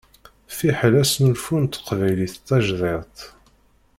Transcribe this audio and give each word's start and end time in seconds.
Fiḥel 0.57 0.93
asnulfu 1.01 1.55
n 1.61 1.65
teqbaylit 1.65 2.35
tajdidt. 2.47 3.17